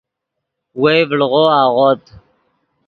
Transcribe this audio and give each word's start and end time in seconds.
وئے 0.81 0.97
ڤڑغو 1.09 1.43
اغوت 1.61 2.03